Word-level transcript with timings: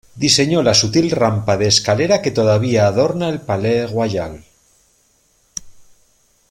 Diseñó 0.21 0.63
la 0.63 0.73
sutil 0.73 1.11
rampa 1.11 1.57
de 1.57 1.67
escalera 1.67 2.23
que 2.23 2.31
todavía 2.31 2.87
adorna 2.87 3.29
el 3.29 3.39
Palais 3.39 3.91
Royal. 3.91 4.43